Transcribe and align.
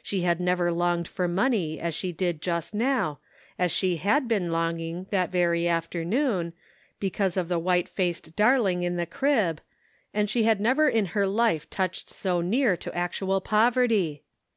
She 0.00 0.20
had 0.20 0.38
never 0.38 0.70
longed 0.70 1.08
for 1.08 1.26
money 1.26 1.80
as 1.80 1.92
she 1.92 2.12
did 2.12 2.40
just 2.40 2.72
now, 2.72 3.18
as 3.58 3.72
she 3.72 3.96
had 3.96 4.28
been 4.28 4.52
longing, 4.52 5.08
that 5.10 5.30
very 5.32 5.66
afternoon, 5.66 6.52
because 7.00 7.36
of 7.36 7.48
the 7.48 7.58
white 7.58 7.88
faced 7.88 8.36
darling 8.36 8.84
in 8.84 8.94
the 8.94 9.06
crib, 9.06 9.60
and 10.14 10.30
she 10.30 10.44
had 10.44 10.60
never 10.60 10.88
in 10.88 11.06
her 11.18 11.26
life 11.26 11.68
touched 11.68 12.08
so 12.10 12.40
near 12.40 12.76
to 12.76 12.94
actual 12.96 13.40
poverty 13.40 14.22